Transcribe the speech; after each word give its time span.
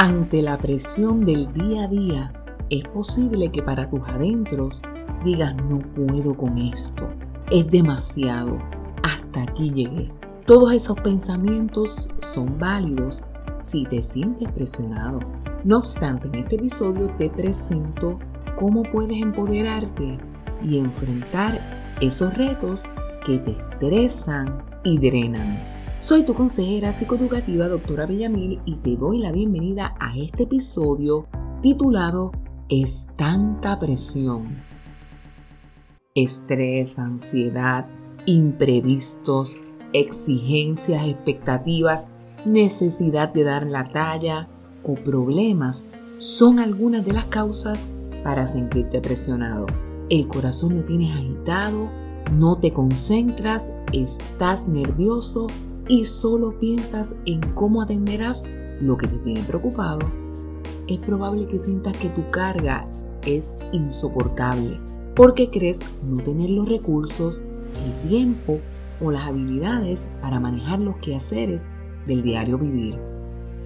Ante 0.00 0.42
la 0.42 0.56
presión 0.58 1.24
del 1.24 1.52
día 1.52 1.82
a 1.82 1.88
día, 1.88 2.32
es 2.70 2.84
posible 2.86 3.50
que 3.50 3.64
para 3.64 3.90
tus 3.90 4.00
adentros 4.08 4.82
digas 5.24 5.56
no 5.56 5.80
puedo 5.80 6.34
con 6.34 6.56
esto, 6.56 7.08
es 7.50 7.68
demasiado, 7.68 8.58
hasta 9.02 9.42
aquí 9.42 9.72
llegué. 9.72 10.08
Todos 10.46 10.72
esos 10.72 11.00
pensamientos 11.00 12.08
son 12.20 12.60
válidos 12.60 13.24
si 13.56 13.86
te 13.86 14.00
sientes 14.00 14.48
presionado. 14.52 15.18
No 15.64 15.78
obstante, 15.78 16.28
en 16.28 16.36
este 16.36 16.54
episodio 16.54 17.08
te 17.18 17.28
presento 17.28 18.20
cómo 18.54 18.84
puedes 18.84 19.20
empoderarte 19.20 20.16
y 20.62 20.78
enfrentar 20.78 21.58
esos 22.00 22.32
retos 22.34 22.88
que 23.26 23.38
te 23.38 23.50
estresan 23.50 24.62
y 24.84 24.96
drenan. 24.96 25.77
Soy 26.00 26.22
tu 26.22 26.32
consejera 26.32 26.92
psicoeducativa, 26.92 27.66
doctora 27.66 28.06
Villamil, 28.06 28.60
y 28.64 28.76
te 28.76 28.96
doy 28.96 29.18
la 29.18 29.32
bienvenida 29.32 29.96
a 29.98 30.16
este 30.16 30.44
episodio 30.44 31.26
titulado 31.60 32.30
Es 32.68 33.08
tanta 33.16 33.80
presión. 33.80 34.62
Estrés, 36.14 37.00
ansiedad, 37.00 37.88
imprevistos, 38.26 39.58
exigencias, 39.92 41.04
expectativas, 41.04 42.10
necesidad 42.44 43.32
de 43.32 43.42
dar 43.42 43.66
la 43.66 43.90
talla 43.90 44.48
o 44.84 44.94
problemas 44.94 45.84
son 46.18 46.60
algunas 46.60 47.04
de 47.04 47.12
las 47.12 47.24
causas 47.24 47.88
para 48.22 48.46
sentirte 48.46 49.00
presionado. 49.00 49.66
El 50.10 50.28
corazón 50.28 50.76
lo 50.76 50.84
tienes 50.84 51.10
agitado, 51.10 51.90
no 52.32 52.56
te 52.58 52.72
concentras, 52.72 53.72
estás 53.92 54.68
nervioso 54.68 55.48
y 55.88 56.04
solo 56.04 56.58
piensas 56.58 57.16
en 57.24 57.40
cómo 57.54 57.82
atenderás 57.82 58.44
lo 58.80 58.96
que 58.96 59.08
te 59.08 59.16
tiene 59.18 59.42
preocupado, 59.42 60.00
es 60.86 60.98
probable 61.00 61.46
que 61.46 61.58
sientas 61.58 61.96
que 61.96 62.08
tu 62.10 62.28
carga 62.30 62.86
es 63.26 63.56
insoportable 63.72 64.78
porque 65.18 65.50
crees 65.50 65.84
no 66.08 66.22
tener 66.22 66.48
los 66.50 66.68
recursos, 66.68 67.42
el 67.84 68.08
tiempo 68.08 68.60
o 69.00 69.10
las 69.10 69.26
habilidades 69.26 70.08
para 70.22 70.38
manejar 70.38 70.78
los 70.78 70.96
quehaceres 70.98 71.68
del 72.06 72.22
diario 72.22 72.56
vivir. 72.56 72.96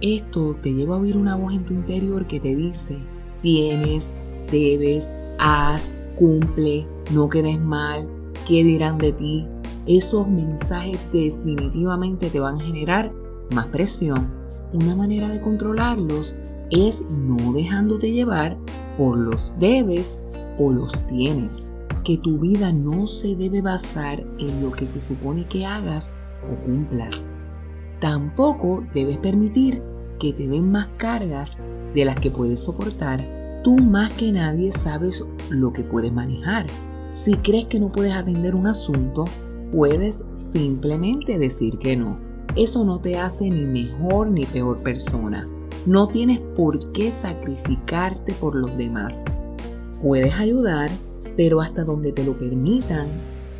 Esto 0.00 0.56
te 0.62 0.72
lleva 0.72 0.96
a 0.96 1.00
oír 1.00 1.18
una 1.18 1.36
voz 1.36 1.52
en 1.52 1.64
tu 1.64 1.74
interior 1.74 2.26
que 2.26 2.40
te 2.40 2.56
dice, 2.56 2.96
tienes, 3.42 4.10
debes, 4.50 5.12
haz, 5.38 5.92
cumple, 6.16 6.86
no 7.12 7.28
quedes 7.28 7.60
mal, 7.60 8.08
qué 8.48 8.64
dirán 8.64 8.96
de 8.96 9.12
ti, 9.12 9.46
esos 9.86 10.28
mensajes 10.28 10.98
definitivamente 11.12 12.30
te 12.30 12.40
van 12.40 12.60
a 12.60 12.64
generar 12.64 13.12
más 13.54 13.66
presión. 13.66 14.30
Una 14.72 14.96
manera 14.96 15.28
de 15.28 15.40
controlarlos 15.40 16.34
es 16.70 17.04
no 17.10 17.52
dejándote 17.52 18.12
llevar 18.12 18.56
por 18.96 19.18
los 19.18 19.54
debes 19.58 20.24
o 20.58 20.72
los 20.72 21.06
tienes. 21.06 21.68
Que 22.02 22.18
tu 22.18 22.38
vida 22.38 22.72
no 22.72 23.06
se 23.06 23.34
debe 23.34 23.62
basar 23.62 24.24
en 24.38 24.62
lo 24.62 24.72
que 24.72 24.86
se 24.86 25.00
supone 25.00 25.46
que 25.46 25.64
hagas 25.64 26.12
o 26.50 26.64
cumplas. 26.64 27.28
Tampoco 28.00 28.84
debes 28.94 29.18
permitir 29.18 29.82
que 30.18 30.32
te 30.32 30.48
den 30.48 30.70
más 30.70 30.88
cargas 30.96 31.58
de 31.94 32.04
las 32.04 32.16
que 32.16 32.30
puedes 32.30 32.62
soportar. 32.62 33.62
Tú 33.62 33.76
más 33.76 34.12
que 34.12 34.32
nadie 34.32 34.72
sabes 34.72 35.24
lo 35.50 35.72
que 35.72 35.84
puedes 35.84 36.12
manejar. 36.12 36.66
Si 37.10 37.34
crees 37.36 37.66
que 37.66 37.80
no 37.80 37.92
puedes 37.92 38.12
atender 38.12 38.54
un 38.54 38.66
asunto, 38.66 39.24
puedes 39.72 40.24
simplemente 40.32 41.38
decir 41.38 41.78
que 41.78 41.96
no. 41.96 42.18
Eso 42.56 42.84
no 42.84 43.00
te 43.00 43.16
hace 43.16 43.50
ni 43.50 43.64
mejor 43.64 44.28
ni 44.28 44.44
peor 44.46 44.78
persona. 44.78 45.48
No 45.86 46.06
tienes 46.06 46.40
por 46.56 46.92
qué 46.92 47.10
sacrificarte 47.10 48.32
por 48.34 48.54
los 48.54 48.76
demás. 48.76 49.24
Puedes 50.00 50.34
ayudar, 50.34 50.90
pero 51.36 51.60
hasta 51.60 51.84
donde 51.84 52.12
te 52.12 52.24
lo 52.24 52.38
permitan 52.38 53.08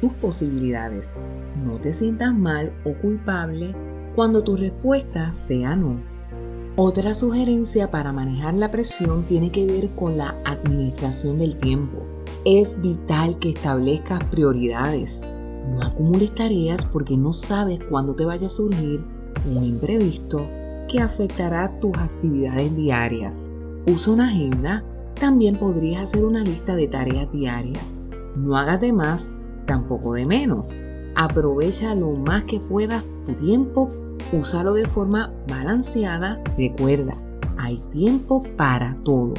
tus 0.01 0.13
posibilidades. 0.15 1.19
No 1.65 1.75
te 1.77 1.93
sientas 1.93 2.35
mal 2.35 2.73
o 2.85 2.95
culpable 2.95 3.75
cuando 4.15 4.45
tu 4.45 4.57
respuesta 4.57 5.33
sea 5.33 5.75
no. 5.75 5.97
Otra 6.77 7.15
sugerencia 7.15 7.91
para 7.91 8.13
manejar 8.13 8.55
la 8.55 8.71
presión 8.71 9.25
tiene 9.25 9.51
que 9.51 9.67
ver 9.67 9.91
con 9.91 10.17
la 10.17 10.35
administración 10.45 11.39
del 11.39 11.57
tiempo. 11.57 12.03
Es 12.45 12.81
vital 12.81 13.39
que 13.39 13.51
establezcas 13.51 14.23
prioridades 14.25 15.27
no 15.71 15.83
acumules 15.83 16.35
tareas 16.35 16.85
porque 16.85 17.17
no 17.17 17.33
sabes 17.33 17.81
cuándo 17.89 18.15
te 18.15 18.25
vaya 18.25 18.47
a 18.47 18.51
surgir 18.51 19.05
un 19.51 19.65
imprevisto 19.65 20.47
que 20.89 21.01
afectará 21.01 21.79
tus 21.81 21.97
actividades 21.97 22.75
diarias. 22.77 23.51
Usa 23.87 24.13
una 24.13 24.29
agenda. 24.29 24.85
También 25.19 25.57
podrías 25.59 26.03
hacer 26.03 26.25
una 26.25 26.43
lista 26.43 26.75
de 26.75 26.89
tareas 26.89 27.31
diarias. 27.33 28.01
No 28.37 28.57
hagas 28.57 28.81
de 28.81 28.93
más, 28.93 29.33
tampoco 29.67 30.15
de 30.15 30.27
menos. 30.27 30.77
Aprovecha 31.15 31.95
lo 31.95 32.11
más 32.13 32.45
que 32.45 32.59
puedas 32.59 33.05
tu 33.27 33.33
tiempo. 33.35 33.89
Úsalo 34.33 34.75
de 34.75 34.87
forma 34.87 35.33
balanceada. 35.49 36.43
Recuerda, 36.59 37.15
hay 37.57 37.79
tiempo 37.93 38.43
para 38.57 38.97
todo. 39.05 39.35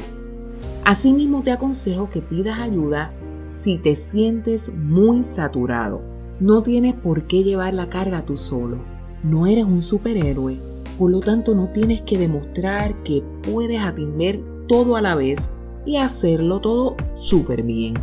Asimismo 0.84 1.42
te 1.42 1.52
aconsejo 1.52 2.08
que 2.08 2.22
pidas 2.22 2.58
ayuda 2.58 3.12
si 3.46 3.78
te 3.78 3.96
sientes 3.96 4.74
muy 4.74 5.22
saturado 5.22 6.15
no 6.38 6.62
tienes 6.62 6.94
por 6.94 7.26
qué 7.26 7.42
llevar 7.42 7.74
la 7.74 7.88
carga 7.88 8.24
tú 8.24 8.36
solo. 8.36 8.78
No 9.22 9.46
eres 9.46 9.64
un 9.64 9.80
superhéroe, 9.80 10.58
por 10.98 11.10
lo 11.10 11.20
tanto 11.20 11.54
no 11.54 11.68
tienes 11.68 12.02
que 12.02 12.18
demostrar 12.18 13.02
que 13.02 13.22
puedes 13.42 13.80
atender 13.80 14.40
todo 14.68 14.96
a 14.96 15.00
la 15.00 15.14
vez 15.14 15.50
y 15.86 15.96
hacerlo 15.96 16.60
todo 16.60 16.96
súper 17.14 17.62
bien. 17.62 17.94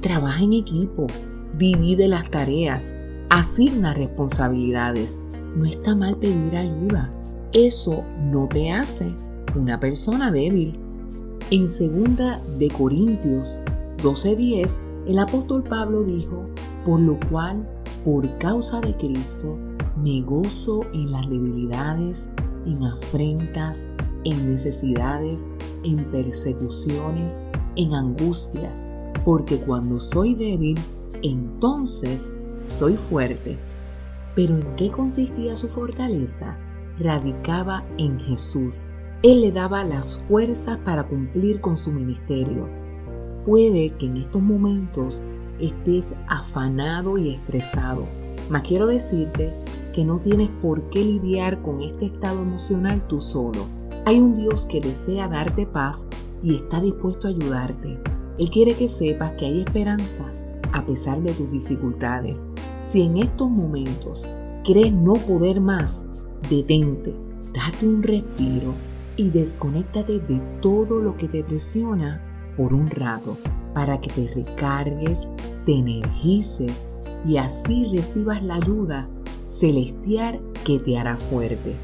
Trabaja 0.00 0.42
en 0.42 0.52
equipo, 0.52 1.06
divide 1.56 2.08
las 2.08 2.30
tareas, 2.30 2.92
asigna 3.30 3.94
responsabilidades. 3.94 5.18
No 5.56 5.64
está 5.64 5.94
mal 5.96 6.16
pedir 6.16 6.56
ayuda. 6.56 7.12
Eso 7.52 8.04
no 8.20 8.48
te 8.48 8.70
hace 8.70 9.10
una 9.54 9.80
persona 9.80 10.30
débil. 10.30 10.78
En 11.50 11.62
2 11.62 11.78
de 12.58 12.68
Corintios 12.68 13.62
12:10, 14.02 14.82
el 15.06 15.18
apóstol 15.18 15.62
Pablo 15.62 16.02
dijo, 16.02 16.46
por 16.86 17.00
lo 17.00 17.18
cual, 17.28 17.68
por 18.04 18.38
causa 18.38 18.80
de 18.80 18.96
Cristo, 18.96 19.58
me 19.96 20.22
gozo 20.22 20.82
en 20.92 21.10
las 21.10 21.28
debilidades, 21.28 22.30
en 22.64 22.84
afrentas, 22.84 23.90
en 24.24 24.52
necesidades, 24.52 25.50
en 25.82 26.04
persecuciones, 26.12 27.42
en 27.74 27.92
angustias, 27.92 28.88
porque 29.24 29.58
cuando 29.58 29.98
soy 29.98 30.36
débil, 30.36 30.78
entonces 31.22 32.32
soy 32.66 32.96
fuerte. 32.96 33.58
Pero 34.36 34.54
¿en 34.54 34.76
qué 34.76 34.90
consistía 34.92 35.56
su 35.56 35.66
fortaleza? 35.66 36.56
Radicaba 37.00 37.84
en 37.98 38.20
Jesús. 38.20 38.86
Él 39.24 39.40
le 39.40 39.50
daba 39.50 39.82
las 39.82 40.18
fuerzas 40.28 40.78
para 40.84 41.08
cumplir 41.08 41.60
con 41.60 41.76
su 41.76 41.90
ministerio. 41.90 42.68
Puede 43.44 43.90
que 43.96 44.06
en 44.06 44.18
estos 44.18 44.42
momentos 44.42 45.24
estés 45.60 46.16
afanado 46.28 47.18
y 47.18 47.30
estresado. 47.30 48.06
Mas 48.50 48.62
quiero 48.62 48.86
decirte 48.86 49.52
que 49.94 50.04
no 50.04 50.18
tienes 50.18 50.50
por 50.62 50.82
qué 50.90 51.04
lidiar 51.04 51.62
con 51.62 51.80
este 51.80 52.06
estado 52.06 52.42
emocional 52.42 53.06
tú 53.08 53.20
solo. 53.20 53.66
Hay 54.04 54.20
un 54.20 54.36
Dios 54.36 54.66
que 54.66 54.80
desea 54.80 55.26
darte 55.26 55.66
paz 55.66 56.06
y 56.42 56.54
está 56.54 56.80
dispuesto 56.80 57.26
a 57.26 57.30
ayudarte. 57.30 57.98
Él 58.38 58.50
quiere 58.50 58.74
que 58.74 58.88
sepas 58.88 59.32
que 59.32 59.46
hay 59.46 59.60
esperanza 59.62 60.24
a 60.72 60.84
pesar 60.84 61.22
de 61.22 61.32
tus 61.32 61.50
dificultades. 61.50 62.46
Si 62.82 63.02
en 63.02 63.16
estos 63.16 63.50
momentos 63.50 64.26
crees 64.64 64.92
no 64.92 65.14
poder 65.14 65.60
más, 65.60 66.06
detente, 66.50 67.14
date 67.54 67.86
un 67.86 68.02
respiro 68.02 68.74
y 69.16 69.30
desconéctate 69.30 70.20
de 70.20 70.40
todo 70.60 71.00
lo 71.00 71.16
que 71.16 71.28
te 71.28 71.42
presiona 71.42 72.20
por 72.56 72.74
un 72.74 72.90
rato 72.90 73.36
para 73.76 74.00
que 74.00 74.08
te 74.08 74.26
recargues, 74.28 75.28
te 75.66 75.74
energices 75.74 76.88
y 77.26 77.36
así 77.36 77.84
recibas 77.94 78.42
la 78.42 78.54
ayuda 78.54 79.06
celestial 79.42 80.40
que 80.64 80.78
te 80.78 80.96
hará 80.96 81.18
fuerte. 81.18 81.76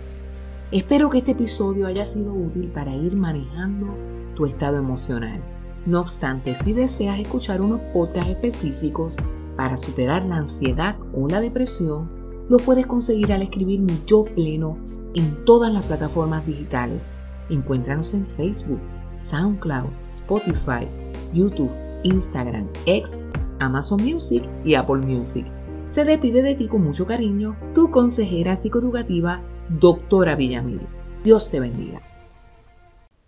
Espero 0.70 1.10
que 1.10 1.18
este 1.18 1.32
episodio 1.32 1.86
haya 1.86 2.06
sido 2.06 2.32
útil 2.32 2.68
para 2.68 2.96
ir 2.96 3.14
manejando 3.14 3.94
tu 4.34 4.46
estado 4.46 4.78
emocional. 4.78 5.42
No 5.84 6.00
obstante, 6.00 6.54
si 6.54 6.72
deseas 6.72 7.20
escuchar 7.20 7.60
unos 7.60 7.82
podcasts 7.92 8.30
específicos 8.30 9.18
para 9.58 9.76
superar 9.76 10.24
la 10.24 10.36
ansiedad 10.36 10.96
o 11.12 11.28
la 11.28 11.42
depresión, 11.42 12.10
lo 12.48 12.56
puedes 12.56 12.86
conseguir 12.86 13.34
al 13.34 13.42
escribir 13.42 13.80
mi 13.80 14.00
yo 14.06 14.24
pleno 14.24 14.78
en 15.14 15.44
todas 15.44 15.70
las 15.70 15.84
plataformas 15.84 16.46
digitales. 16.46 17.12
Encuéntranos 17.50 18.14
en 18.14 18.24
Facebook, 18.24 18.80
SoundCloud, 19.14 19.90
Spotify, 20.10 20.86
YouTube, 21.32 21.72
Instagram, 22.04 22.68
X, 22.86 23.24
Amazon 23.58 24.02
Music 24.02 24.44
y 24.64 24.74
Apple 24.74 25.06
Music. 25.06 25.46
Se 25.86 26.04
despide 26.04 26.42
de 26.42 26.54
ti 26.54 26.68
con 26.68 26.82
mucho 26.82 27.06
cariño 27.06 27.56
tu 27.74 27.90
consejera 27.90 28.56
psicoeducativa, 28.56 29.40
doctora 29.68 30.34
Villamil. 30.34 30.80
Dios 31.24 31.50
te 31.50 31.60
bendiga. 31.60 32.11